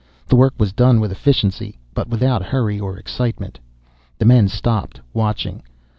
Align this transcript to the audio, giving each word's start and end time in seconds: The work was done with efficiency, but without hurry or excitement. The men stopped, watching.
The 0.29 0.35
work 0.35 0.55
was 0.57 0.73
done 0.73 0.99
with 0.99 1.11
efficiency, 1.11 1.77
but 1.93 2.09
without 2.09 2.41
hurry 2.41 2.79
or 2.79 2.97
excitement. 2.97 3.59
The 4.17 4.25
men 4.25 4.47
stopped, 4.47 4.99
watching. 5.13 5.61